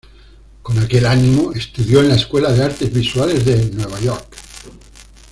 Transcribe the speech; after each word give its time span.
Con 0.63 0.79
aquel 0.79 1.05
ánimo, 1.05 1.51
estudió 1.53 1.99
en 1.99 2.07
la 2.09 2.15
Escuela 2.15 2.51
de 2.51 2.63
Artes 2.63 2.91
Visuales 2.91 3.45
de 3.45 3.69
Nueva 3.69 3.99
York. 4.01 4.35